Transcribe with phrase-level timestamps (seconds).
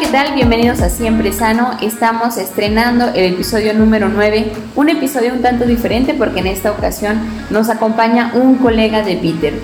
[0.00, 0.32] ¿qué tal?
[0.34, 1.72] Bienvenidos a Siempre Sano.
[1.82, 7.18] Estamos estrenando el episodio número 9, un episodio un tanto diferente porque en esta ocasión
[7.50, 9.54] nos acompaña un colega de Peter.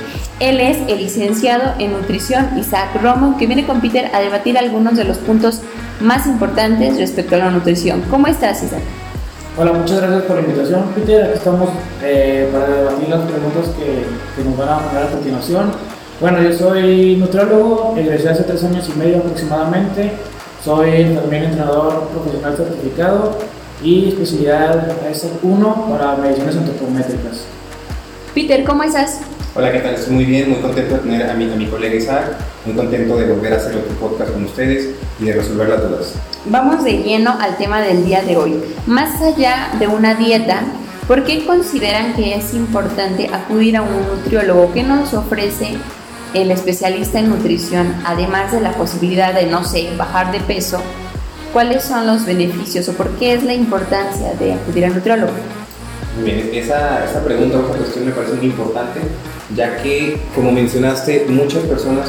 [0.41, 4.97] Él es el licenciado en nutrición Isaac Romo, que viene con Peter a debatir algunos
[4.97, 5.61] de los puntos
[6.01, 8.03] más importantes respecto a la nutrición.
[8.11, 8.83] ¿Cómo estás, Isaac?
[9.57, 11.27] Hola, muchas gracias por la invitación, Peter.
[11.27, 11.71] Aquí estamos
[12.03, 14.05] eh, para debatir las preguntas que,
[14.37, 15.94] que nos van a poner a continuación.
[16.21, 20.13] Bueno, yo soy nutriólogo, egresé hace tres años y medio aproximadamente.
[20.65, 23.37] Soy también entrenador profesional certificado
[23.83, 27.45] y especialidad S1 para mediciones antropométricas.
[28.33, 29.23] Peter, ¿cómo estás?
[29.57, 29.95] Hola, ¿qué tal?
[29.95, 33.17] Estoy muy bien, muy contento de tener a mi, a mi colega Isaac, muy contento
[33.17, 36.15] de volver a hacer otro podcast con ustedes y de resolver las dudas.
[36.47, 38.63] Vamos de lleno al tema del día de hoy.
[38.87, 40.63] Más allá de una dieta,
[41.09, 44.73] ¿por qué consideran que es importante acudir a un nutriólogo?
[44.73, 45.77] ¿Qué nos ofrece
[46.35, 50.81] el especialista en nutrición, además de la posibilidad de, no sé, bajar de peso?
[51.53, 55.33] ¿Cuáles son los beneficios o por qué es la importancia de acudir al nutriólogo?
[56.25, 59.01] Bien, esa, esa pregunta o esa cuestión me parece muy importante,
[59.55, 62.09] ya que, como mencionaste, muchas personas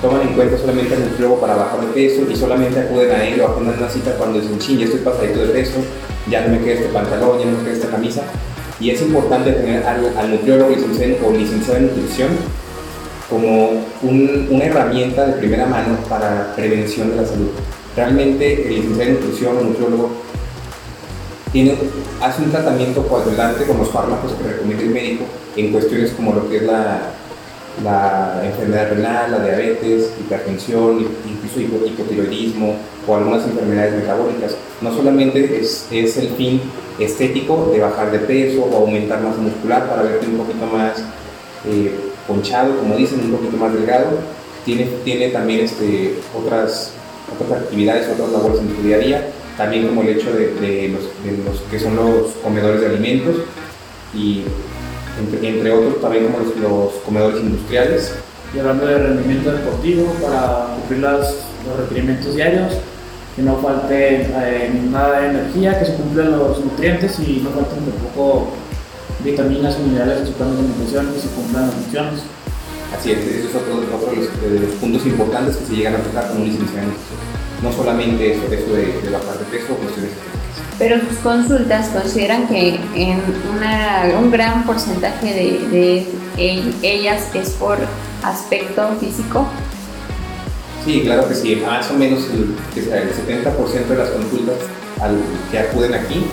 [0.00, 3.40] toman en cuenta solamente al nutriólogo para bajar de peso y solamente acuden a él
[3.40, 5.78] o acudan a una cita cuando dicen, ching, ya estoy pasadito de peso,
[6.30, 8.22] ya no me queda este pantalón, ya no me queda esta camisa.
[8.78, 12.28] Y es importante tener al, al nutriólogo licenciado o licenciado en nutrición
[13.28, 13.70] como
[14.02, 17.50] un, una herramienta de primera mano para prevención de la salud.
[17.96, 20.10] Realmente el licenciado en nutrición o nutriólogo
[21.52, 21.74] tiene,
[22.20, 25.24] hace un tratamiento coadulante con los fármacos que recomienda el médico
[25.56, 27.12] en cuestiones como lo que es la,
[27.82, 34.56] la enfermedad renal, la diabetes, hipertensión, incluso hipotiroidismo o algunas enfermedades metabólicas.
[34.80, 36.60] No solamente es, es, el fin
[36.98, 40.98] estético de bajar de peso o aumentar masa muscular para verte un poquito más
[41.66, 41.92] eh,
[42.26, 44.18] ponchado, como dicen, un poquito más delgado,
[44.64, 46.92] tiene, tiene también este, otras,
[47.32, 51.02] otras actividades, otras labores en tu día a día, también como el hecho de, los,
[51.24, 53.36] de los, que son los comedores de alimentos
[54.14, 54.42] y
[55.42, 58.14] entre, otros también como los, comedores industriales.
[58.54, 61.20] Y hablando de rendimiento deportivo, para cumplir las,
[61.66, 62.72] los requerimientos diarios,
[63.34, 67.84] que no falte eh, nada de energía, que se cumplan los nutrientes y no falten
[67.84, 68.48] tampoco
[69.24, 72.20] vitaminas y minerales en su plan de alimentación, que se cumplan las funciones.
[72.96, 75.96] Así es, eso es otro, otro de, los, de, los, puntos importantes que se llegan
[75.96, 76.88] a tocar con un licenciado
[77.62, 80.12] No solamente eso, eso de, de bajar de peso o cuestiones
[80.78, 83.20] pero sus consultas consideran que en
[83.56, 86.06] una, un gran porcentaje de,
[86.36, 87.78] de, ellas es por
[88.22, 89.46] aspecto físico.
[90.84, 92.54] Sí, claro que sí, más o menos el,
[92.92, 94.56] el 70% de las consultas
[95.00, 95.18] al,
[95.50, 96.26] que acuden aquí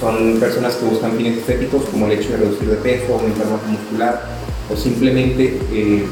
[0.00, 3.66] son personas que buscan fines estéticos como el hecho de reducir de peso, aumentar masa
[3.68, 4.24] muscular
[4.72, 6.06] o simplemente eh,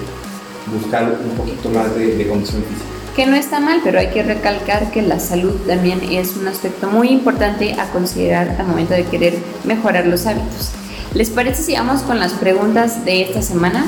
[0.72, 4.22] buscar un poquito más de, de condición física que no está mal, pero hay que
[4.22, 9.06] recalcar que la salud también es un aspecto muy importante a considerar al momento de
[9.06, 9.34] querer
[9.64, 10.70] mejorar los hábitos.
[11.14, 13.86] ¿Les parece si vamos con las preguntas de esta semana?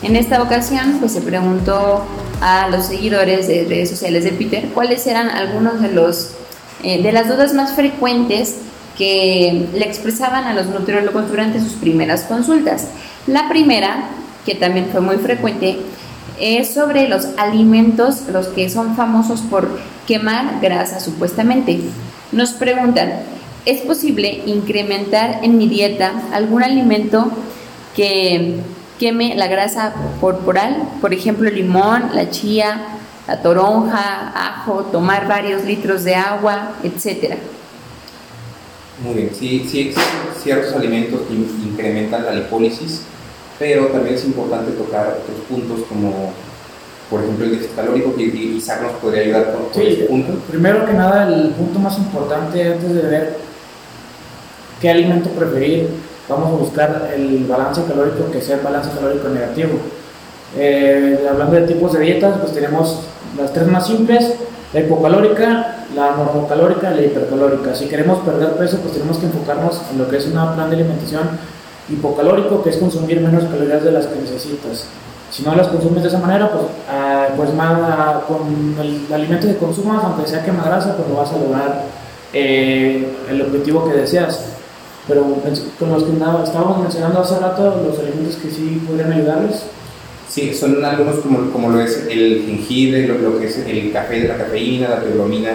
[0.00, 2.04] En esta ocasión, pues se preguntó
[2.40, 6.30] a los seguidores de redes sociales de Peter cuáles eran algunos de los
[6.84, 8.58] eh, de las dudas más frecuentes
[8.98, 12.88] que le expresaban a los nutriólogos durante sus primeras consultas.
[13.28, 14.08] La primera,
[14.44, 15.78] que también fue muy frecuente,
[16.40, 21.80] es sobre los alimentos, los que son famosos por quemar grasa supuestamente.
[22.32, 23.12] Nos preguntan,
[23.64, 27.30] ¿es posible incrementar en mi dieta algún alimento
[27.94, 28.56] que
[28.98, 30.88] queme la grasa corporal?
[31.00, 32.80] Por ejemplo, el limón, la chía,
[33.28, 37.36] la toronja, ajo, tomar varios litros de agua, etcétera.
[39.02, 40.04] Muy bien, sí, sí existen
[40.42, 43.02] ciertos alimentos que incrementan la lipólisis,
[43.58, 46.32] pero también es importante tocar otros puntos como
[47.08, 50.34] por ejemplo el déficit calórico que Isaac nos podría ayudar con, sí, ese punto.
[50.50, 53.36] Primero que nada, el punto más importante antes de ver
[54.80, 55.88] qué alimento preferir,
[56.28, 59.78] vamos a buscar el balance calórico que sea el balance calórico negativo.
[60.56, 63.00] Eh, hablando de tipos de dietas, pues tenemos
[63.36, 64.34] las tres más simples,
[64.72, 67.74] la hipocalórica, la normocalórica y la hipercalórica.
[67.74, 70.76] Si queremos perder peso, pues tenemos que enfocarnos en lo que es un plan de
[70.76, 71.22] alimentación
[71.88, 74.86] hipocalórico, que es consumir menos calorías de las que necesitas.
[75.30, 79.56] Si no las consumes de esa manera, pues, uh, pues más, con el alimento que
[79.56, 81.84] consumas, aunque sea quema grasa, pues no vas a lograr
[82.32, 84.46] eh, el objetivo que deseas.
[85.06, 85.22] Pero
[85.78, 86.12] con los que
[86.44, 89.64] estábamos mencionando hace rato, los alimentos que sí podrían ayudarles.
[90.28, 94.28] Sí, son algunos como, como lo es el jengibre, lo, que es el café de
[94.28, 95.52] la cafeína, la teobromina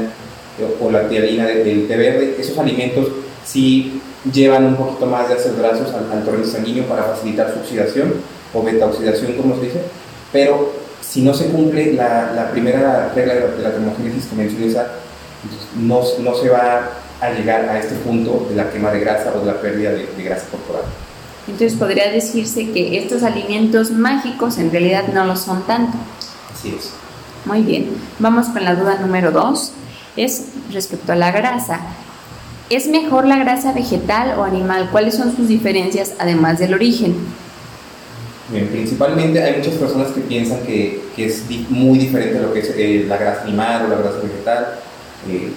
[0.82, 2.36] o la tialina del té verde.
[2.40, 3.08] Esos alimentos
[3.46, 8.14] sí llevan un poquito más de ácidos al, al torrente sanguíneo para facilitar su oxidación
[8.54, 9.82] o beta oxidación como se dice,
[10.32, 14.74] pero si no se cumple la, primera regla de la termogénesis que mencioné,
[15.80, 16.90] no, no se va
[17.20, 20.24] a llegar a este punto de la quema de grasa o de la pérdida de
[20.24, 20.84] grasa corporal.
[21.48, 25.98] Entonces podría decirse que estos alimentos mágicos en realidad no lo son tanto.
[26.54, 26.92] Así es.
[27.46, 29.74] Muy bien, vamos con la duda número dos.
[30.16, 31.82] Es respecto a la grasa.
[32.70, 34.90] ¿Es mejor la grasa vegetal o animal?
[34.92, 37.16] ¿Cuáles son sus diferencias además del origen?
[38.72, 42.72] principalmente hay muchas personas que piensan que, que es muy diferente a lo que es
[42.76, 44.80] eh, la grasa animal o la grasa vegetal.
[45.28, 45.52] Eh,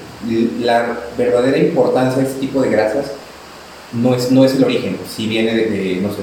[0.61, 3.13] la verdadera importancia de este tipo de grasas
[4.03, 6.23] no es, no es el origen, si viene de, no sé,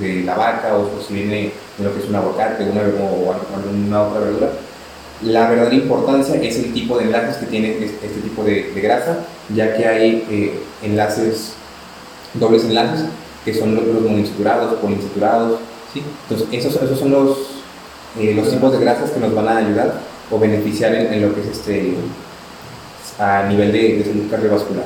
[0.00, 4.02] de, la, vaca o, si viene de lo que es un aguacate una, o alguna
[4.02, 4.50] otra verdura.
[5.22, 9.24] La verdadera importancia es el tipo de enlaces que tiene este, tipo de, grasa,
[9.54, 11.54] ya que hay eh, enlaces,
[12.34, 13.06] dobles enlaces,
[13.44, 15.58] que son los, los monoinsaturados, poliinsaturados,
[15.94, 17.38] entonces, esos, esos son los,
[18.18, 20.00] eh, los tipos de grasas que nos van a ayudar
[20.30, 21.94] o beneficiar en, lo que es este
[23.18, 24.84] a nivel de, salud cardiovascular.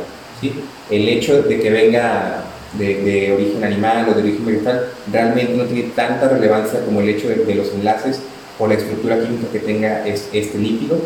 [0.90, 2.44] El hecho de que venga
[2.78, 7.28] de, origen animal o de origen vegetal realmente no tiene tanta relevancia como el hecho
[7.28, 8.20] de, los enlaces
[8.58, 10.98] o la estructura química que tenga este lípido,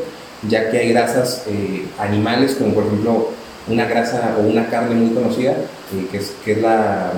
[0.49, 3.31] ya que hay grasas eh, animales, como por ejemplo
[3.69, 7.13] una grasa o una carne muy conocida, eh, que, es, la,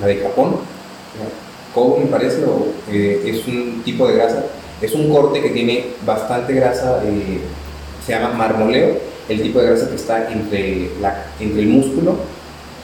[0.00, 0.56] la de Japón,
[1.74, 4.44] Kobo me parece, o, eh, es un tipo de grasa,
[4.80, 7.00] es un corte que tiene bastante grasa,
[8.04, 12.16] se llama marmoleo, el tipo de grasa que está entre, la, entre el músculo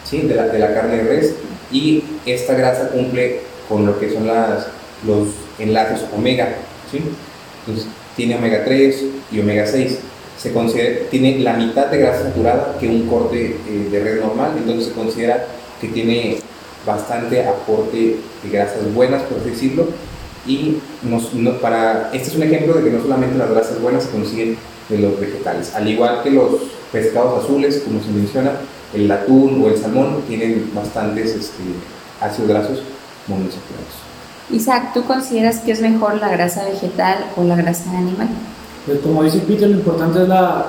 [0.04, 0.22] ¿sí?
[0.22, 1.34] de, la, de la carne de res
[1.70, 4.66] y esta grasa cumple con lo que son las,
[5.06, 5.28] los
[5.58, 6.48] enlaces omega,
[6.90, 7.00] ¿sí?
[7.60, 9.98] Entonces, tiene omega 3 y omega 6.
[10.38, 14.52] Se considera, tiene la mitad de grasa saturada que un corte eh, de res normal,
[14.56, 15.46] entonces se considera
[15.80, 16.38] que tiene
[16.84, 19.88] bastante aporte de grasas buenas, por así decirlo,
[20.46, 21.28] y nos,
[21.58, 24.56] para, este es un ejemplo de que no solamente las grasas buenas se consiguen
[24.92, 26.50] de los vegetales, al igual que los
[26.92, 28.52] pescados azules, como se menciona,
[28.94, 31.62] el atún o el salmón tienen bastantes este,
[32.20, 32.82] ácidos grasos
[33.26, 34.02] monoinsaturados.
[34.50, 38.28] Isaac, ¿tú consideras que es mejor la grasa vegetal o la grasa animal?
[38.86, 40.66] Pues como dice Peter, lo importante es la,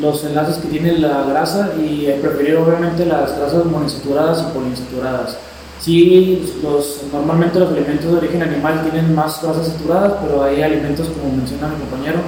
[0.00, 5.36] los enlaces que tiene la grasa y preferir obviamente las grasas monoinsaturadas y poliinsaturadas.
[5.80, 11.08] Sí, los, normalmente los alimentos de origen animal tienen más grasas saturadas, pero hay alimentos,
[11.08, 12.18] como menciona mi compañero,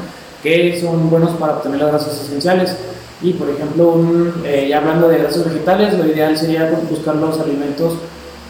[0.42, 2.76] que son buenos para obtener las grasas esenciales.
[3.22, 3.96] Y por ejemplo,
[4.44, 7.94] eh, ya hablando de grasas vegetales, lo ideal sería buscar los alimentos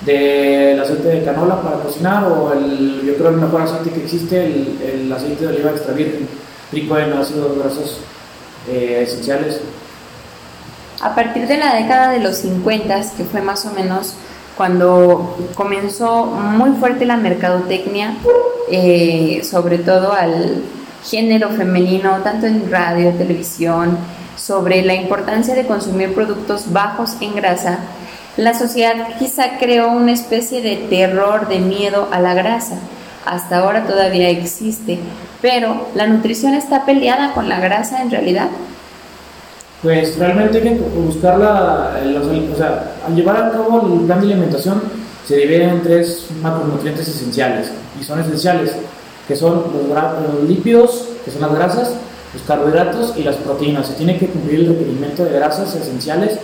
[0.06, 4.46] del aceite de canola para cocinar o el, yo creo el mejor aceite que existe,
[4.46, 6.26] el, el aceite de oliva extra virgen,
[6.72, 8.00] rico en ácidos grasos
[8.68, 9.60] eh, esenciales.
[11.02, 14.14] A partir de la década de los 50, que fue más o menos
[14.56, 18.14] cuando comenzó muy fuerte la mercadotecnia,
[18.70, 20.62] eh, sobre todo al
[21.04, 23.98] género femenino, tanto en radio, televisión,
[24.36, 27.78] sobre la importancia de consumir productos bajos en grasa,
[28.36, 32.76] la sociedad quizá creó una especie de terror, de miedo a la grasa.
[33.26, 34.98] Hasta ahora todavía existe,
[35.40, 38.48] pero ¿la nutrición está peleada con la grasa en realidad?
[39.82, 41.98] Pues realmente hay que buscarla,
[42.52, 44.82] o sea, al llevar a cabo el plan de alimentación
[45.26, 48.76] se divide en tres macronutrientes esenciales, y son esenciales,
[49.28, 51.94] que son los, lípidos, que son las grasas,
[52.34, 53.86] los carbohidratos y las proteínas.
[53.86, 56.38] Se tiene que cumplir el requerimiento de grasas esenciales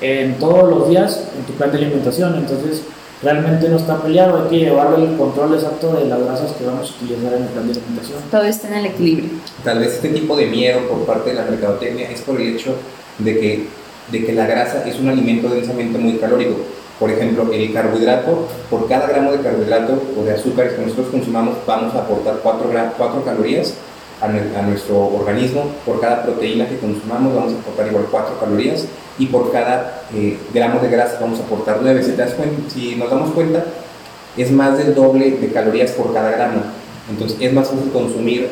[0.00, 2.36] en todos los días en tu plan de alimentación.
[2.36, 2.82] Entonces,
[3.22, 6.90] realmente no está peleado, hay que llevarle el control exacto de las grasas que vamos
[6.90, 8.18] a utilizar en el plan de alimentación.
[8.30, 9.30] Todo está en el equilibrio.
[9.64, 12.74] Tal vez este tipo de miedo por parte de la mercadotecnia es por el hecho
[13.18, 13.66] de que,
[14.10, 16.56] de que la grasa es un alimento densamente muy calórico.
[17.00, 21.56] Por ejemplo, el carbohidrato, por cada gramo de carbohidrato o de azúcar que nosotros consumamos,
[21.66, 23.72] vamos a aportar 4, 4 calorías
[24.20, 24.28] a,
[24.62, 25.64] nuestro organismo.
[25.86, 28.84] Por cada proteína que consumamos vamos a aportar igual 4 calorías
[29.18, 32.02] y por cada eh, gramo de grasa vamos a aportar 9.
[32.04, 32.12] Si,
[32.68, 33.64] si nos damos cuenta,
[34.36, 36.60] es más del doble de calorías por cada gramo.
[37.10, 38.50] Entonces es más fácil consumir,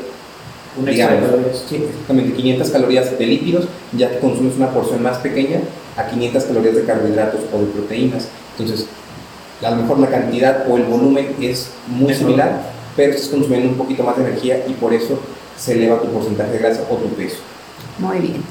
[0.87, 1.29] digamos,
[1.63, 5.61] exactamente 500 calorías de lípidos, ya que consumes una porción más pequeña
[5.99, 8.29] a 500 calorías de carbohidratos o de proteínas.
[8.57, 8.87] Entonces,
[9.63, 12.63] a lo mejor la cantidad o el volumen es muy similar,
[12.97, 15.19] pero estás consumiendo un poquito más de energía y por eso
[15.57, 17.39] se eleva tu porcentaje de grasa o tu peso.
[17.99, 18.43] Muy bien.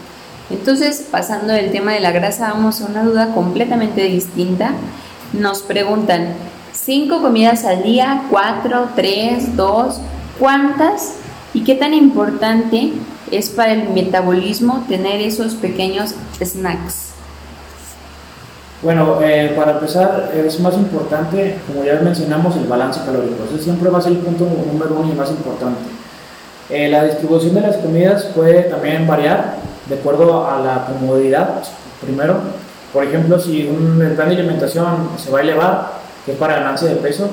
[0.50, 4.74] Entonces, pasando del tema de la grasa, vamos a una duda completamente distinta.
[5.34, 6.34] Nos preguntan,
[6.74, 8.24] ¿cinco comidas al día?
[8.30, 8.90] ¿Cuatro?
[8.96, 9.56] ¿Tres?
[9.56, 10.00] ¿Dos?
[10.40, 11.16] ¿Cuántas?
[11.54, 12.94] ¿Y qué tan importante
[13.32, 16.14] es para el metabolismo tener esos pequeños
[16.44, 17.07] snacks?
[18.82, 23.44] Bueno, eh, para empezar, es más importante, como ya mencionamos, el balance calórico.
[23.50, 25.80] Ese siempre va a ser el punto número uno y más importante.
[26.70, 29.56] Eh, la distribución de las comidas puede también variar
[29.90, 31.64] de acuerdo a la comodidad,
[32.02, 32.36] primero.
[32.94, 35.92] Por ejemplo, si un, plan de alimentación se va a elevar,
[36.24, 37.30] que es para ganancia de peso,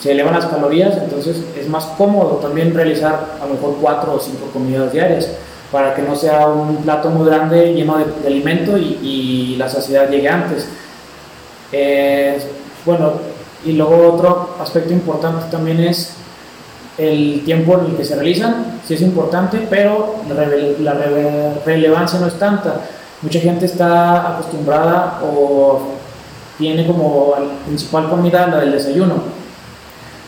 [0.00, 4.20] se elevan las calorías, entonces es más cómodo también realizar a lo mejor cuatro o
[4.20, 5.28] cinco comidas diarias
[5.70, 10.28] para que no sea un plato muy grande lleno de, alimento y, la saciedad llegue
[10.28, 10.68] antes.
[11.72, 12.38] Eh,
[12.86, 13.12] bueno,
[13.64, 16.14] y luego otro aspecto importante también es
[16.96, 20.94] el tiempo en el que se realizan, sí es importante, pero la,
[21.64, 22.80] relevancia no es tanta.
[23.20, 25.80] Mucha gente está acostumbrada o
[26.56, 27.34] tiene como
[27.66, 29.38] principal comida la del desayuno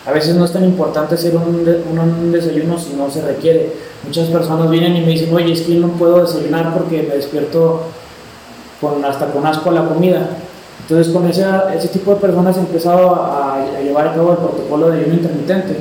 [0.07, 3.73] a veces no es tan importante hacer un, un, desayuno si no se requiere.
[4.05, 7.83] Muchas personas vienen y me dicen, oye, es que no puedo desayunar porque me despierto
[8.81, 10.31] con, hasta con asco a la comida.
[10.81, 11.45] Entonces con ese,
[11.77, 15.77] ese tipo de personas he empezado a, llevar a cabo el protocolo de ayuno intermitente.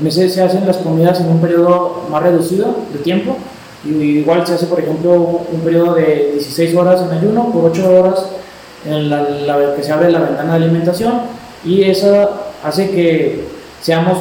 [0.00, 3.36] En ese se hacen las comidas en un periodo más reducido de tiempo.
[3.84, 8.00] Y igual se hace, por ejemplo, un periodo de 16 horas en ayuno por 8
[8.00, 8.26] horas
[8.86, 11.14] en la, la que se abre la ventana de alimentación.
[11.64, 12.28] Y esa
[12.64, 13.44] hace que
[13.82, 14.18] seamos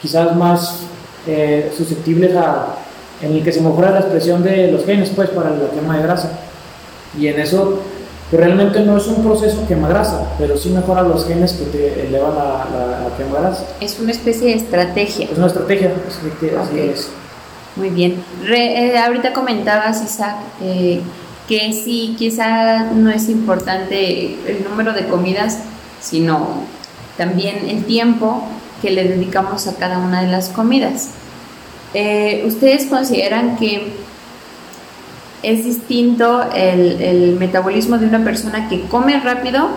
[0.00, 0.80] quizás más
[1.26, 2.76] eh, susceptibles a
[3.22, 6.02] en el que se mejora la expresión de los genes pues para la quema de
[6.02, 6.30] grasa.
[7.18, 7.80] Y en eso
[8.30, 12.06] pues, realmente no es un proceso quema grasa pero sí mejora los genes que te
[12.06, 12.66] elevan la,
[13.02, 13.64] la, quema grasa.
[13.80, 15.28] Es una especie de estrategia.
[15.30, 15.92] Es una estrategia
[16.60, 17.08] así es.
[17.76, 18.22] Muy bien.
[18.48, 21.00] Eh, ahorita comentabas Isaac eh,
[21.48, 25.60] que sí quizá no es importante el número de comidas
[26.00, 26.64] sino
[27.16, 28.42] también el tiempo
[28.82, 31.10] que le dedicamos a cada una de las comidas.
[31.94, 33.92] Eh, ¿Ustedes consideran que
[35.42, 39.68] es distinto el, metabolismo de una persona que come rápido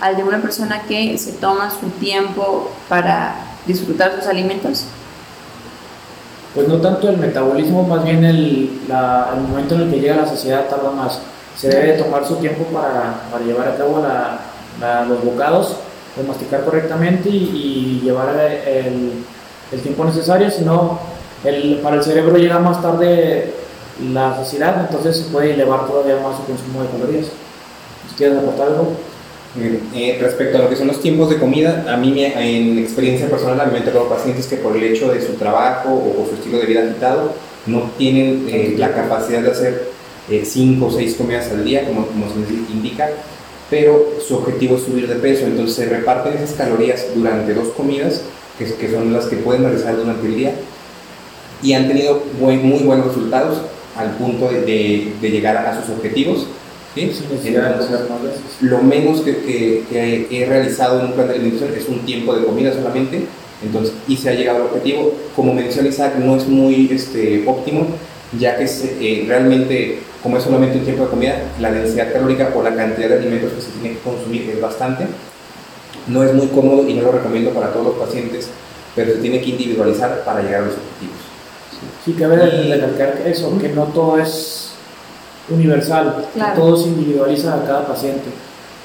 [0.00, 3.36] al de una persona que se toma su tiempo para
[3.66, 4.84] disfrutar sus alimentos?
[6.54, 8.80] Pues no tanto el metabolismo, más bien el,
[9.48, 11.20] momento en el que llega la saciedad tarda más.
[11.56, 14.04] Se debe tomar su tiempo para, llevar a cabo
[15.08, 15.76] los bocados
[16.18, 18.34] de masticar correctamente y, llevar
[18.66, 19.12] el,
[19.72, 20.98] el, tiempo necesario, sino
[21.44, 23.54] el, para el cerebro llega más tarde
[24.12, 27.26] la saciedad, entonces se puede elevar todavía más su consumo de calorías.
[28.16, 28.96] ¿Quieres aportar algo?
[29.94, 33.60] Eh, respecto a lo que son los tiempos de comida, a mí en experiencia personal
[33.60, 36.34] a mí me han tocado pacientes que por el hecho de su trabajo o, su
[36.34, 37.32] estilo de vida agitado
[37.66, 39.90] no tienen eh, la capacidad de hacer
[40.28, 42.34] 5 eh, o 6 comidas al día, como, como se
[42.72, 43.08] indica,
[43.70, 48.22] pero su objetivo es subir de peso, entonces se reparten esas calorías durante dos comidas,
[48.58, 50.54] que, que son las que pueden realizar durante el día,
[51.62, 53.58] y han tenido muy, muy buenos resultados
[53.96, 56.46] al punto de, de, llegar a sus objetivos.
[56.94, 57.12] ¿sí?
[58.60, 59.36] lo menos que,
[59.90, 63.22] que, he realizado en un plan de alimentación es un tiempo de comida solamente,
[63.62, 65.12] entonces, y se ha llegado al objetivo.
[65.34, 67.86] Como menciona Isaac, no es muy este, óptimo,
[68.38, 72.64] ya que eh, realmente como es solamente un tiempo de comida, la densidad calórica por
[72.64, 75.06] la cantidad de alimentos que se tiene que consumir es bastante.
[76.08, 78.48] No es muy cómodo y no lo recomiendo para todos los pacientes,
[78.96, 81.16] pero se tiene que individualizar para llegar a los objetivos.
[82.04, 84.72] Sí, cabe recalcar eso, que no todo es
[85.48, 88.28] universal, que todo se individualiza a cada paciente,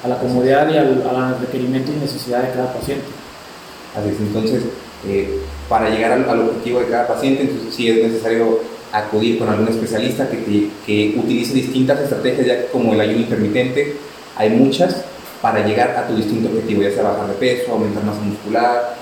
[0.04, 1.02] a la comodidad y al,
[1.40, 3.06] requerimiento y necesidad de cada paciente.
[3.96, 4.62] Así es, entonces,
[5.08, 8.60] eh, para llegar al, al, objetivo de cada paciente, entonces sí es necesario
[8.94, 13.96] acudir con algún especialista que, que utilice distintas estrategias, ya como el ayuno intermitente
[14.36, 15.04] hay muchas
[15.42, 18.96] para llegar a tu distinto objetivo, ya sea bajar de peso, aumentar masa muscular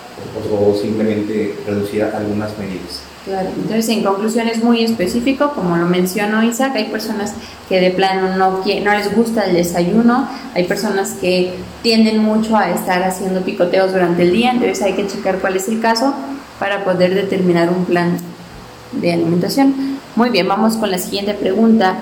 [0.50, 3.02] o, simplemente reducir algunas medidas.
[3.24, 7.34] Claro, entonces en conclusión es muy específico, como lo mencionó Isaac, hay personas
[7.68, 12.72] que de plano no, no les gusta el desayuno, hay personas que tienden mucho a
[12.72, 16.12] estar haciendo picoteos durante el día, entonces hay que checar cuál es el caso
[16.58, 18.16] para poder determinar un plan
[18.92, 19.98] de alimentación.
[20.16, 21.96] Muy bien, vamos con la siguiente pregunta.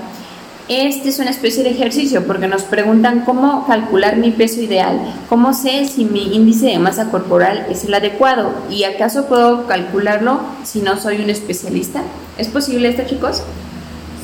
[0.69, 5.53] Este es una especie de ejercicio porque nos preguntan cómo calcular mi peso ideal, cómo
[5.53, 10.81] sé si mi índice de masa corporal es el adecuado y acaso puedo calcularlo si
[10.81, 12.03] no soy un especialista.
[12.39, 13.43] ¿Es posible esto, chicos?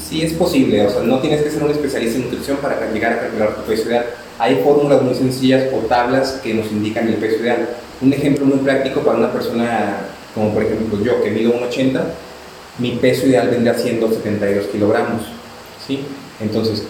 [0.09, 3.15] Sí, es posible, o sea, no tienes que ser un especialista en nutrición para llegar
[3.15, 4.07] a calcular tu peso ideal.
[4.39, 7.71] Hay fórmulas muy sencillas o tablas que nos indican el peso ideal.
[8.01, 9.97] Un ejemplo muy práctico para una persona
[10.37, 12.03] como por ejemplo yo que mido 1,80
[12.79, 15.23] mi peso ideal vendría siendo 72 kilogramos.
[15.87, 16.01] ¿sí?
[16.41, 16.85] Entonces,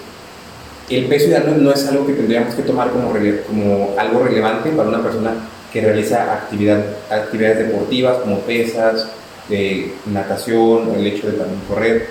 [0.89, 3.13] el peso ideal no, es algo que tendríamos que tomar como,
[3.47, 5.35] como algo relevante para una persona
[5.73, 9.09] que realiza actividad, actividades deportivas como pesas,
[9.49, 12.09] de natación, el hecho de también correr.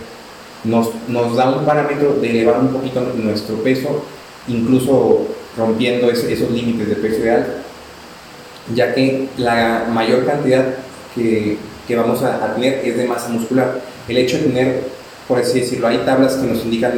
[0.64, 4.04] Nos, nos da un parámetro de elevar un poquito nuestro peso,
[4.48, 5.28] incluso
[5.58, 7.46] rompiendo esos límites de peso ideal,
[8.74, 10.66] ya que la mayor cantidad
[11.14, 13.80] que, que vamos a, a, tener es de masa muscular.
[14.08, 14.84] El hecho de tener,
[15.28, 16.94] por así decirlo, hay tablas que nos indican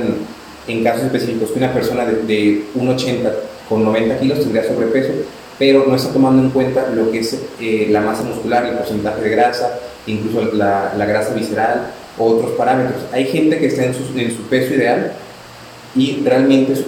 [0.67, 3.32] en casos específicos que una persona de, de 1,80
[3.70, 5.13] con 90 kilos tendría sobrepeso,
[5.58, 9.22] pero no está tomando en cuenta lo que es eh, la masa muscular, el porcentaje
[9.22, 13.01] de grasa, incluso la, la grasa visceral, otros parámetros.
[13.12, 15.13] Hay gente que está en su, en su peso ideal
[15.96, 16.84] y realmente su,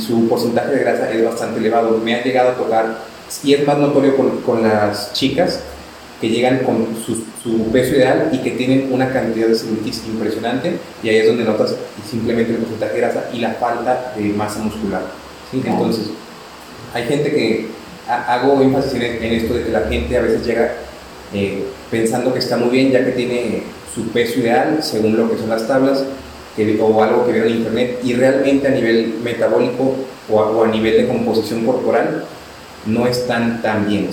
[0.00, 1.98] su porcentaje de grasa es bastante elevado.
[1.98, 2.98] Me ha llegado a tocar,
[3.42, 5.60] y es más notorio con, con las chicas
[6.22, 10.78] que llegan con su, su, peso ideal y que tienen una cantidad de celulitis impresionante
[11.02, 11.74] y ahí es donde notas
[12.08, 15.02] simplemente el porcentaje de grasa y la falta de masa muscular.
[15.50, 15.60] ¿sí?
[15.66, 16.10] Entonces,
[16.94, 17.66] hay gente que
[18.06, 20.74] hago énfasis en, esto de que la gente a veces llega
[21.34, 25.38] eh, pensando que está muy bien ya que tiene su peso ideal según lo que
[25.38, 26.04] son las tablas
[26.54, 29.96] que, o algo que vieron en internet y realmente a nivel metabólico
[30.30, 32.26] o a, o a nivel de composición corporal
[32.86, 34.08] no están tan bien.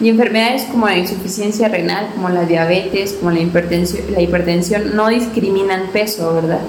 [0.00, 5.08] Y enfermedades como la insuficiencia renal, como la diabetes, como la hipertensión, la hipertensión no
[5.08, 6.60] discriminan peso, ¿verdad?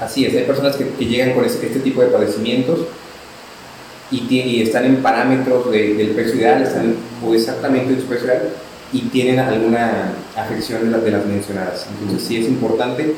[0.00, 2.80] Así es, hay personas que, que llegan con este, este tipo de padecimientos
[4.10, 6.94] y, están en parámetros del peso ideal, están
[7.32, 8.50] exactamente en su peso ideal
[8.92, 11.86] y tienen alguna afección de las, de las mencionadas.
[12.02, 13.14] Entonces sí es importante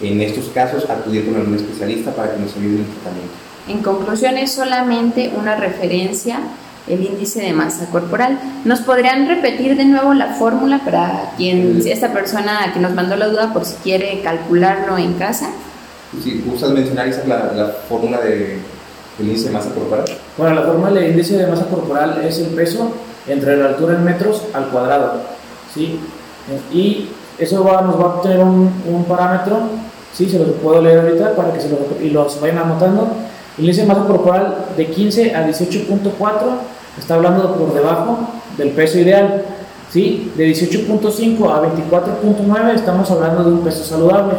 [0.00, 3.34] en estos casos acudir con algún especialista para que nos ayude en el tratamiento.
[3.68, 6.40] En conclusión, es solamente una referencia
[6.88, 8.38] el índice de masa corporal.
[8.64, 13.28] ¿Nos podrían repetir de nuevo la fórmula para quien, esta persona que nos mandó la
[13.28, 15.50] duda, por si quiere calcularlo en casa?
[16.22, 18.58] Si gustas mencionar esa la, la fórmula de
[19.18, 20.04] el índice de masa corporal?
[20.36, 22.92] Bueno, la forma del índice de masa corporal es el peso
[23.26, 25.20] entre la altura en metros al cuadrado.
[25.74, 25.98] ¿sí?
[26.72, 29.60] Y eso va, nos va a obtener un, un, parámetro,
[30.12, 30.28] ¿sí?
[30.28, 33.08] se los puedo leer ahorita para que se lo, y los vayan anotando.
[33.56, 35.98] El índice de masa corporal de 15 a 18.4
[36.98, 38.18] está hablando por debajo
[38.56, 39.44] del peso ideal.
[39.90, 40.32] ¿sí?
[40.36, 44.34] De 18.5 a 24.9 estamos hablando de un peso saludable.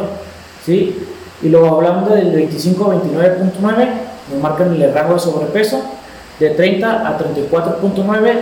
[0.64, 1.06] ¿sí?
[1.42, 3.88] Y luego hablando del 25 a 29.9
[4.32, 5.80] nos marcan el rango de sobrepeso
[6.38, 8.32] de 30 a 34.9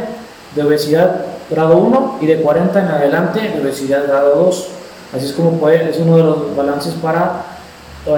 [0.54, 4.68] de obesidad grado 1 y de 40 en adelante de obesidad grado 2.
[5.16, 7.44] Así es como puede, es uno de los balances para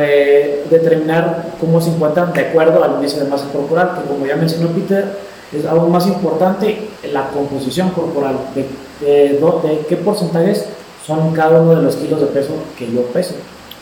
[0.01, 4.37] eh, determinar cómo se encuentran de acuerdo al índice de masa corporal, que como ya
[4.37, 5.07] mencionó Peter,
[5.53, 8.69] es aún más importante la composición corporal, de,
[9.05, 10.67] de, de qué porcentajes
[11.07, 13.35] son cada uno de los kilos de peso que yo peso.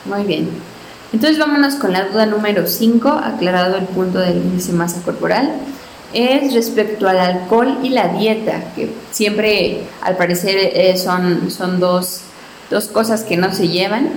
[0.05, 0.49] Muy bien.
[1.13, 5.53] Entonces vámonos con la duda número 5, aclarado el punto del índice masa corporal.
[6.15, 12.23] Es respecto al alcohol y la dieta, que siempre al parecer eh, son, son dos,
[12.71, 14.11] dos cosas que no se llevan.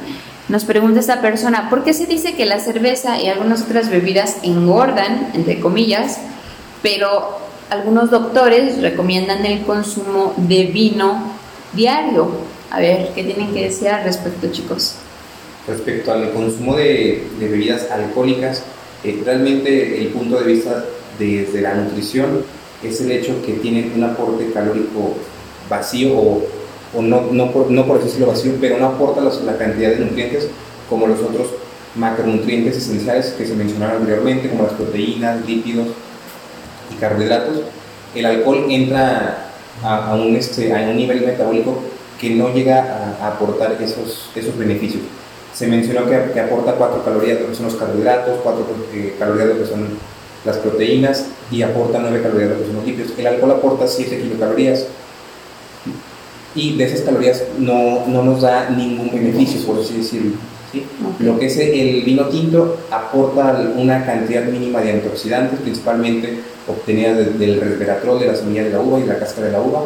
[0.47, 4.37] Nos pregunta esta persona, ¿por qué se dice que la cerveza y algunas otras bebidas
[4.43, 6.19] engordan, entre comillas,
[6.81, 7.39] pero
[7.69, 11.33] algunos doctores recomiendan el consumo de vino
[11.73, 12.29] diario?
[12.69, 14.95] A ver, ¿qué tienen que decir al respecto, chicos?
[15.67, 18.63] respecto al consumo de, de bebidas alcohólicas,
[19.03, 20.85] eh, realmente el punto de vista
[21.19, 22.43] desde la nutrición
[22.83, 25.15] es el hecho que tienen un aporte calórico
[25.69, 26.43] vacío o,
[26.95, 29.99] o no, no, por, no por decirlo vacío, pero no aporta la, la cantidad de
[29.99, 30.47] nutrientes
[30.89, 31.47] como los otros
[31.95, 35.87] macronutrientes esenciales que se mencionaron anteriormente, como las proteínas, lípidos
[36.91, 37.61] y carbohidratos.
[38.13, 39.51] El alcohol entra
[39.83, 41.79] a, a, un, este, a un nivel metabólico
[42.19, 45.03] que no llega a, a aportar esos, esos beneficios
[45.53, 49.47] se mencionó que, que, aporta 4 calorías lo que son los carbohidratos, 4 eh, calorías
[49.49, 49.87] lo que son
[50.45, 53.11] las proteínas y aporta 9 calorías lo que son los lípidos.
[53.17, 54.85] El alcohol aporta 7 kilocalorías
[56.55, 60.37] y de esas calorías no, no nos da ningún beneficio, por así decirlo.
[60.71, 60.85] ¿Sí?
[61.15, 61.25] Okay.
[61.25, 67.25] Lo que es el vino tinto aporta una cantidad mínima de antioxidantes, principalmente obtenida de,
[67.25, 69.83] del resveratrol, de la semilla de la uva y de la cáscara de la uva,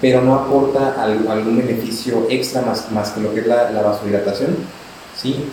[0.00, 4.56] pero no aporta algún beneficio extra más, más que lo que es la, la vasodilatación
[5.16, 5.46] ¿sí?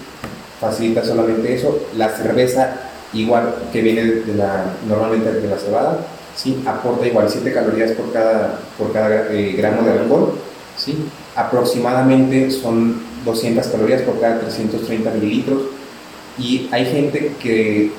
[0.59, 1.79] Facilita solamente eso.
[1.97, 2.73] La cerveza,
[3.13, 5.97] igual que viene de la, normalmente de la cebada,
[6.35, 6.61] ¿sí?
[6.65, 10.33] Aporta igual 7 calorías por cada, por cada eh, gramo de alcohol,
[10.77, 11.05] ¿sí?
[11.35, 15.61] Aproximadamente son 200 calorías por cada 330 mililitros.
[16.37, 17.91] Y hay gente que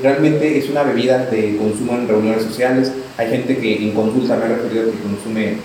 [0.00, 2.92] realmente es una bebida de consumo en reuniones sociales.
[3.16, 5.56] Hay gente que en consulta me ha referido que consume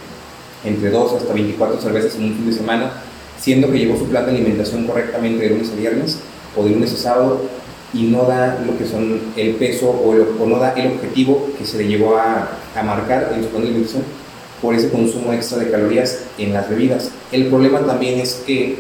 [0.64, 2.92] entre 2 hasta 24 cervezas en un fin de semana
[3.40, 6.20] siendo que llevó su plan de alimentación correctamente de lunes a viernes
[6.56, 7.42] o de lunes a sábado
[7.94, 11.66] y no da lo que son el peso o, el, no da el objetivo que
[11.66, 14.04] se le llevó a, a, marcar en su plan de alimentación
[14.62, 17.12] por ese consumo extra de calorías en las bebidas.
[17.32, 18.78] El problema también es que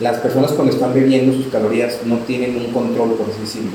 [0.00, 3.72] las personas cuando están bebiendo sus calorías no tienen un control, por así decirlo.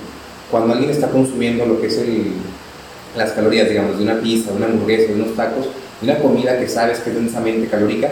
[0.52, 2.34] Cuando alguien está consumiendo lo que es el,
[3.16, 5.68] las calorías, digamos, de una pizza, de una hamburguesa, de unos tacos,
[6.02, 8.12] de una comida que sabes que es densamente calórica,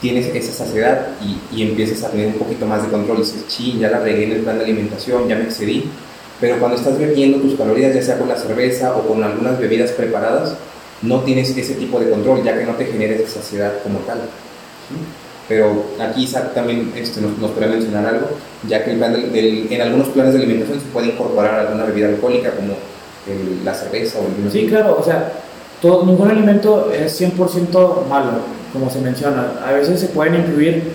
[0.00, 3.18] tienes esa saciedad y, y empiezas a tener un poquito más de control.
[3.18, 5.84] Dices, ching, ya la regué en el plan de alimentación, ya me excedí.
[6.40, 9.92] Pero cuando estás bebiendo tus calorías, ya sea con la cerveza o con algunas bebidas
[9.92, 10.56] preparadas,
[11.02, 14.20] no tienes ese tipo de control, ya que no te genera esa saciedad como tal.
[15.48, 18.28] Pero aquí Isaac también este, nos, nos, puede mencionar algo,
[18.68, 22.74] ya que en algunos planes de alimentación se puede incorporar alguna bebida alcohólica como
[23.64, 24.50] la cerveza o el vino.
[24.50, 25.32] Sí, claro, o sea,
[25.80, 28.30] todo, ningún alimento es 100% malo,
[28.72, 29.52] como se menciona.
[29.66, 30.92] A veces se pueden incluir,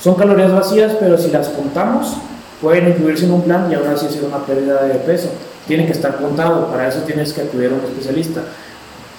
[0.00, 2.16] son calorías vacías, pero si las contamos,
[2.60, 5.28] pueden incluirse en un plan y aún así ser una pérdida de peso.
[5.66, 8.42] Tiene que estar contado, para eso tienes que acudir a un especialista.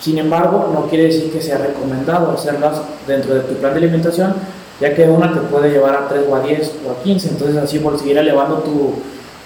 [0.03, 4.33] Sin embargo, no quiere decir que sea recomendado hacerlas dentro de tu plan de alimentación,
[4.81, 7.55] ya que una te puede llevar a 3 o a 10 o a 15, entonces
[7.55, 8.95] así por seguir elevando tu,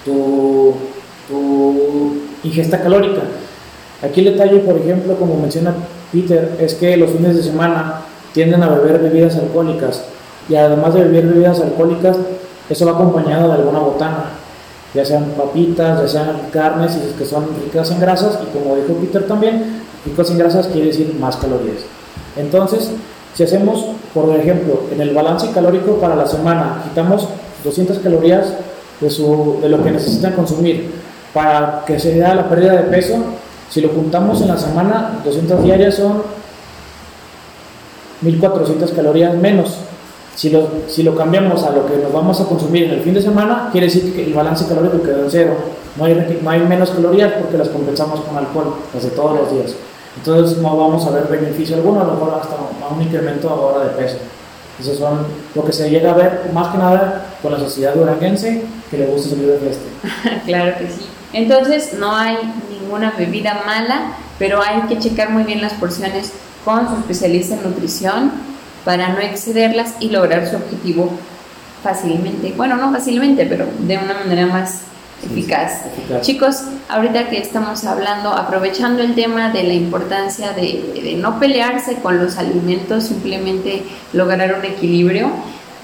[0.04, 0.74] tu,
[2.42, 3.20] ingesta calórica.
[4.02, 5.74] Aquí el detalle, por ejemplo, como menciona
[6.10, 8.00] Peter, es que los fines de semana
[8.32, 10.06] tienden a beber bebidas alcohólicas
[10.48, 12.16] y además de beber bebidas alcohólicas,
[12.68, 14.24] eso va acompañado de alguna botana,
[14.92, 19.24] ya sean papitas, ya sean carnes que son ricas en grasas y como dijo Peter
[19.24, 21.82] también, ricas en grasas quiere decir más calorías.
[22.36, 22.90] Entonces,
[23.34, 27.28] si hacemos, por ejemplo, en el balance calórico para la semana, quitamos
[27.64, 28.54] 200 calorías
[29.00, 30.90] de, su, de lo que necesitan consumir
[31.32, 33.16] para que se dé la pérdida de peso,
[33.70, 36.22] si lo juntamos en la semana, 200 diarias son
[38.22, 39.76] 1400 calorías menos.
[40.34, 43.12] Si lo, si lo cambiamos a lo que nos vamos a consumir en el fin
[43.12, 45.56] de semana, quiere decir que el balance calórico quedó en cero.
[45.96, 49.52] No hay, no hay menos calorías porque las compensamos con alcohol, las de todos los
[49.52, 49.74] días.
[50.18, 52.56] Entonces no vamos a ver beneficio alguno, a lo mejor hasta
[52.92, 54.18] un incremento ahora de peso.
[54.80, 58.64] Eso son lo que se llega a ver más que nada con la sociedad duranguense
[58.90, 59.84] que le gusta salir de fiesta.
[60.46, 61.06] claro que sí.
[61.32, 62.36] Entonces no hay
[62.70, 66.32] ninguna bebida mala, pero hay que checar muy bien las porciones
[66.64, 68.32] con su especialista en nutrición
[68.84, 71.10] para no excederlas y lograr su objetivo
[71.82, 72.54] fácilmente.
[72.56, 74.82] Bueno, no fácilmente, pero de una manera más
[75.24, 75.82] eficaz.
[76.20, 81.96] Chicos, ahorita que estamos hablando, aprovechando el tema de la importancia de, de, no pelearse
[81.96, 85.30] con los alimentos, simplemente lograr un equilibrio,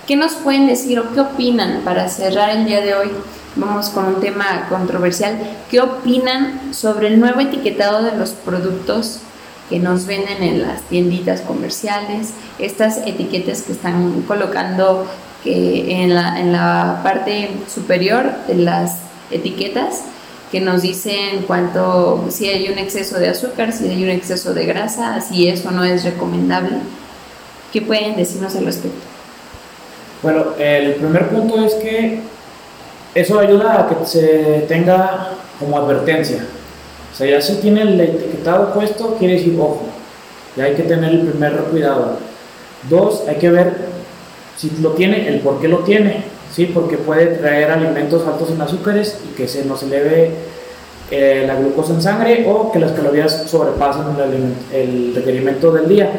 [0.06, 3.10] ¿qué nos pueden decir o qué opinan para cerrar el día de hoy?
[3.56, 5.38] Vamos con un tema controversial.
[5.70, 9.20] ¿Qué opinan sobre el nuevo etiquetado de los productos
[9.70, 12.30] que nos venden en las tienditas comerciales?
[12.58, 15.06] Estas etiquetas que están colocando
[15.44, 18.98] que en, la, en la parte superior de las
[19.30, 20.02] etiquetas
[20.50, 24.66] que nos dicen cuánto, si hay un exceso de azúcar, si hay un exceso de
[24.66, 26.76] grasa, si eso no es recomendable.
[27.72, 28.98] ¿Qué pueden decirnos al respecto?
[30.22, 32.20] Bueno, el primer punto es que
[33.14, 36.46] eso ayuda a que se tenga como advertencia.
[37.12, 39.82] O sea, ya si tiene el etiquetado puesto, quiere decir, ojo,
[40.56, 42.18] ya hay que tener el primer cuidado.
[42.88, 43.72] Dos, hay que ver
[44.56, 46.24] si lo tiene, el por qué lo tiene.
[46.54, 46.66] ¿Sí?
[46.66, 50.30] porque puede traer alimentos altos en azúcares y que se nos eleve
[51.10, 54.04] eh, la glucosa en sangre o que las calorías sobrepasen
[54.72, 56.10] el, el, requerimiento del día.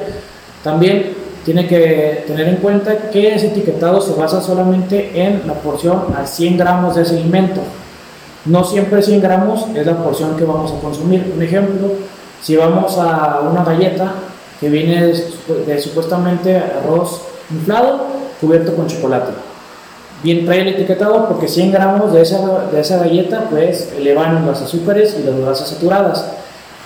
[0.63, 1.13] También
[1.45, 6.25] tiene que tener en cuenta que ese etiquetado se basa solamente en la porción a
[6.25, 7.61] 100 gramos de ese alimento.
[8.45, 11.31] No siempre 100 gramos es la porción que vamos a consumir.
[11.35, 11.91] Un ejemplo,
[12.41, 14.13] si vamos a una galleta
[14.59, 17.21] que viene de supuestamente arroz
[17.51, 18.07] inflado
[18.39, 19.54] cubierto con chocolate
[20.25, 24.59] bien trae el etiquetado porque 100 gramos de esa, de esa galleta pues elevan los
[24.59, 26.25] azúcares y las grasas saturadas.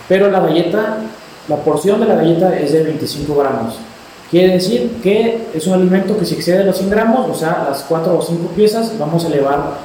[0.09, 0.97] Pero la galleta,
[1.47, 3.75] la porción de la galleta es de 25 gramos.
[4.29, 7.85] Quiere decir que es un alimento que si excede los 100 gramos, o sea, las
[7.87, 9.77] 4 o 5 piezas, vamos a elevar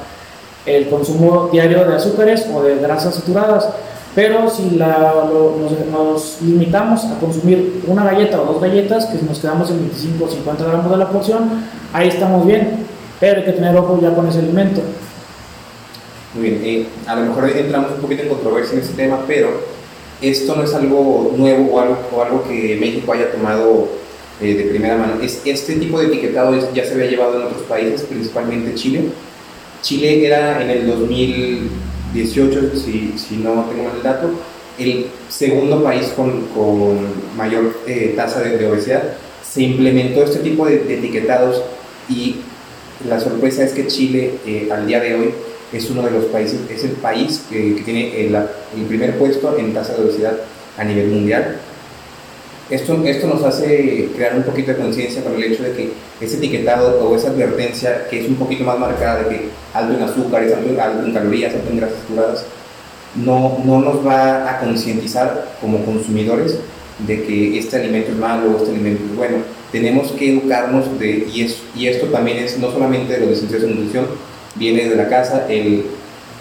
[0.65, 3.69] el consumo diario de azúcares o de grasas saturadas.
[4.13, 9.39] Pero si la, nos, nos, limitamos a consumir una galleta o dos galletas, que nos
[9.39, 11.49] quedamos en 25 o 50 gramos de la porción,
[11.93, 14.81] ahí estamos bien pero hay que tener ojo ya con ese alimento.
[16.33, 19.61] Muy bien, eh, a lo mejor entramos un poquito en controversia en este tema, pero
[20.21, 23.87] esto no es algo nuevo o algo, o algo que México haya tomado
[24.41, 25.21] eh, de primera mano.
[25.21, 29.05] Es, este tipo de etiquetado ya se había llevado en otros países, principalmente Chile.
[29.81, 34.31] Chile era en el 2018, si, si no tengo mal el dato,
[34.77, 36.97] el segundo país con, con
[37.37, 39.03] mayor eh, tasa de, de, obesidad.
[39.41, 41.61] Se implementó este tipo de, de etiquetados
[42.09, 42.37] y
[43.07, 45.33] la sorpresa es que Chile eh, al día de hoy
[45.73, 49.57] es uno de los países, es el país que, que tiene el, el, primer puesto
[49.57, 50.37] en tasa de obesidad
[50.77, 51.57] a nivel mundial.
[52.69, 56.37] Esto, esto nos hace crear un poquito de conciencia con el hecho de que ese
[56.37, 60.43] etiquetado o esa advertencia que es un poquito más marcada de que algo en azúcar,
[60.43, 62.45] algo, algo en calorías, algo en grasas saturadas,
[63.15, 66.59] no, no nos va a concientizar como consumidores
[66.99, 69.37] de que este alimento es malo o este alimento es bueno.
[69.71, 73.67] Tenemos que educarnos de, y, es, y esto también es no solamente de los licenciados
[73.67, 74.05] en nutrición,
[74.55, 75.85] viene de la casa, el,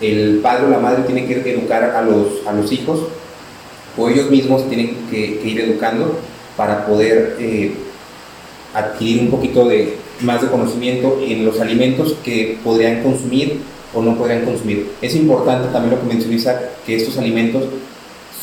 [0.01, 3.01] el padre o la madre tiene que educar a los, a los hijos
[3.97, 6.19] o ellos mismos tienen que, ir educando
[6.57, 7.73] para poder eh,
[8.75, 13.61] adquirir un poquito de más de conocimiento en los alimentos que podrían consumir
[13.93, 14.91] o no podrían consumir.
[15.01, 17.65] Es importante también lo que mencionó Isaac, que estos alimentos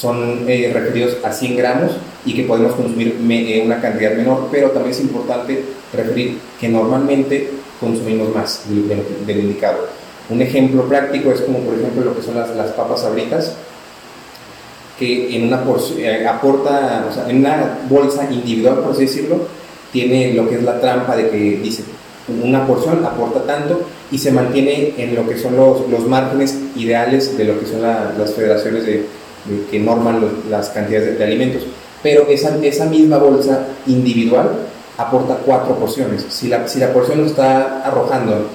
[0.02, 1.92] son eh, referidos a 100 gramos
[2.26, 7.52] y que podemos consumir eh, una cantidad menor, pero también es importante referir que normalmente
[7.80, 9.88] consumimos más del, indicado.
[10.30, 13.54] Un ejemplo práctico es como por ejemplo lo que son las, las papas abritas,
[14.98, 15.64] que en una
[15.98, 19.48] eh, aporta, o sea, en una bolsa individual, por así decirlo,
[19.92, 21.84] tiene lo que es la trampa de que dice
[22.42, 27.38] una porción aporta tanto y se mantiene en lo que son los, los márgenes ideales
[27.38, 29.06] de lo que son las federaciones de,
[29.70, 31.64] que norman las cantidades de, alimentos.
[32.04, 34.52] Pero esa, esa misma bolsa individual
[34.98, 36.26] aporta cuatro porciones.
[36.30, 38.48] Si la, si la porción nos está arrojando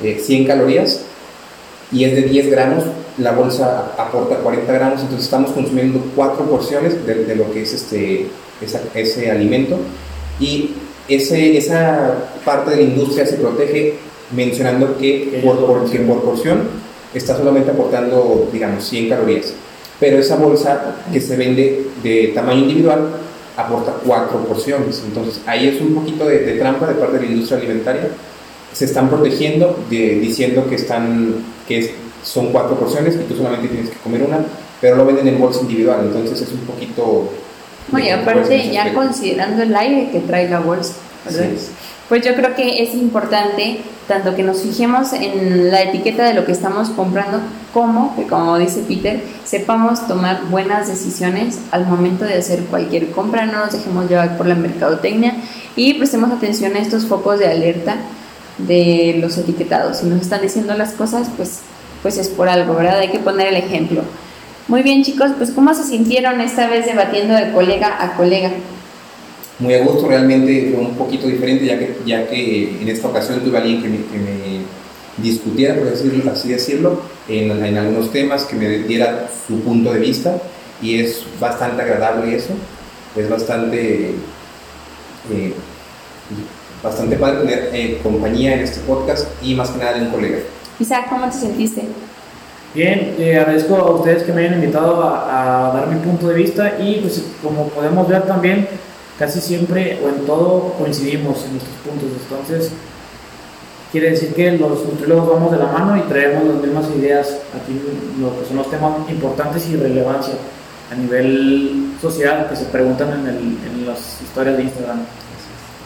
[0.00, 1.02] 100 eh, calorías
[1.92, 2.84] y es de 10 gramos,
[3.18, 7.72] la bolsa aporta 40 gramos, entonces estamos consumiendo cuatro porciones de, de lo que es
[7.72, 8.26] este,
[8.94, 9.78] ese alimento
[10.40, 10.74] y
[11.08, 13.94] ese, esa parte de la industria se protege
[14.34, 16.62] mencionando que por, por, por porción
[17.12, 19.54] está solamente aportando, digamos, 100 calorías.
[20.00, 23.08] Pero esa bolsa que se vende de tamaño individual
[23.56, 25.02] aporta cuatro porciones.
[25.06, 28.08] Entonces ahí es un poquito de, trampa de parte de la industria alimentaria.
[28.72, 31.36] Se están protegiendo de, diciendo que, están,
[31.68, 34.44] que son cuatro porciones y tú solamente tienes que comer una,
[34.80, 36.00] pero lo venden en bolsa individual.
[36.02, 37.30] Entonces es un poquito
[37.92, 40.94] y aparte ya considerando el aire que trae la bolsa,
[42.08, 46.44] Pues yo creo que es importante tanto que nos fijemos en la etiqueta de lo
[46.44, 47.40] que estamos comprando,
[47.72, 53.46] como que como dice Peter, sepamos tomar buenas decisiones al momento de hacer cualquier compra,
[53.46, 55.34] no nos dejemos llevar por la mercadotecnia
[55.76, 57.96] y prestemos atención a estos focos de alerta
[58.58, 59.98] de los etiquetados.
[59.98, 61.60] Si nos están diciendo las cosas, pues,
[62.02, 62.98] pues es por algo, ¿verdad?
[62.98, 64.02] Hay que poner el ejemplo.
[64.68, 68.50] Muy bien chicos, pues ¿cómo se sintieron esta vez debatiendo de colega a colega?
[69.58, 73.40] Muy a gusto, realmente fue un poquito diferente ya que, ya que en esta ocasión
[73.40, 78.10] tuve a alguien que me, que me discutiera, por decirlo, así decirlo, en, en, algunos
[78.10, 80.36] temas, que me diera su punto de vista
[80.82, 82.54] y es bastante agradable eso,
[83.16, 84.14] es bastante,
[85.32, 85.54] eh,
[86.82, 90.38] bastante padre tener eh, compañía en este podcast y más que nada de un colega.
[90.80, 91.82] Isaac, ¿cómo te sentiste?
[92.74, 96.76] Bien, eh, agradezco a ustedes que me hayan invitado a, dar mi punto de vista
[96.80, 98.66] y pues como podemos ver también
[99.18, 102.08] casi siempre o en todo coincidimos en nuestros puntos.
[102.30, 102.72] Entonces,
[103.92, 107.80] quiere decir que los nutriólogos vamos de la mano y traemos las mismas ideas aquí,
[108.20, 110.34] lo que son los temas importantes y relevancia
[110.90, 114.98] a nivel social que se preguntan en, el, en las historias de Instagram.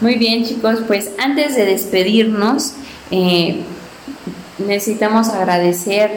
[0.01, 2.73] Muy bien, chicos, pues antes de despedirnos,
[3.11, 3.61] eh,
[4.57, 6.09] necesitamos agradecer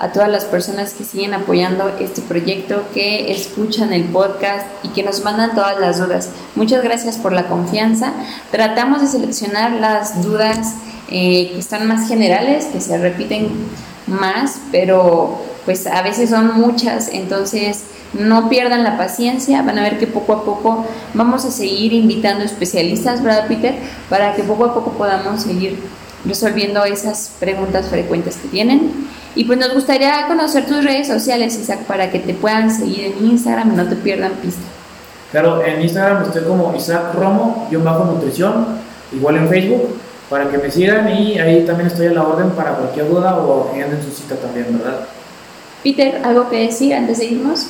[0.00, 5.02] a todas las personas que siguen apoyando este proyecto, que escuchan el podcast y que
[5.02, 6.30] nos mandan todas las dudas.
[6.56, 8.14] Muchas gracias por la confianza.
[8.50, 10.74] Tratamos de seleccionar las dudas
[11.10, 13.50] eh, que están más generales, que se repiten
[14.06, 17.84] más, pero pues a veces son muchas, entonces
[18.14, 22.42] no pierdan la paciencia, van a ver que poco a poco vamos a seguir invitando
[22.42, 23.74] especialistas, ¿verdad Peter?
[24.08, 25.78] Para que poco a poco podamos seguir
[26.24, 29.08] resolviendo esas preguntas frecuentes que tienen.
[29.34, 33.26] Y pues nos gustaría conocer tus redes sociales, Isaac, para que te puedan seguir en
[33.26, 34.62] Instagram y no te pierdan pista.
[35.30, 38.66] Claro, en Instagram estoy como Isaac Romo, yo bajo nutrición,
[39.12, 39.96] igual en Facebook,
[40.28, 43.72] para que me sigan y ahí también estoy a la orden para cualquier duda o
[43.72, 45.06] que anden su cita también, ¿verdad?
[45.84, 47.68] Peter, ¿algo que decir antes de irnos?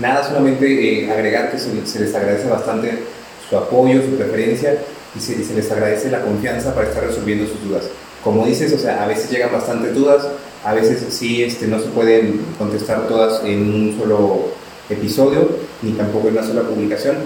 [0.00, 3.04] Nada, solamente eh, agregar que se, se les agradece bastante
[3.48, 4.78] su apoyo, su preferencia
[5.14, 7.84] y se, les agradece la confianza para estar resolviendo sus dudas.
[8.24, 10.26] Como dices, o sea, a veces llegan bastantes dudas,
[10.64, 14.48] a veces sí este, no se pueden contestar todas en un solo
[14.90, 15.48] episodio,
[15.82, 17.16] ni tampoco en una sola publicación,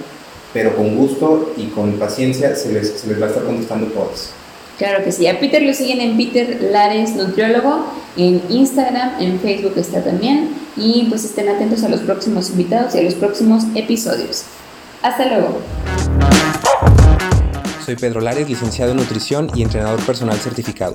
[0.53, 4.31] pero con gusto y con paciencia se les, se les va a estar contestando todas.
[4.79, 5.27] Claro que sí.
[5.27, 10.51] A Peter lo siguen en Peter Lares Nutriólogo, en Instagram, en Facebook está también.
[10.77, 14.43] Y pues estén atentos a los próximos invitados y a los próximos episodios.
[15.03, 15.61] Hasta luego.
[17.85, 20.95] Soy Pedro Lares, licenciado en nutrición y entrenador personal certificado.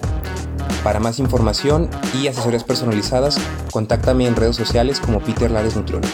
[0.83, 1.87] Para más información
[2.19, 3.37] y asesorías personalizadas,
[3.71, 6.11] contáctame en redes sociales como Peter Lares Nutriólogo.